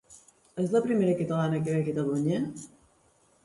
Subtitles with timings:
[0.63, 2.43] És la primera catalana que ve a Catalunya?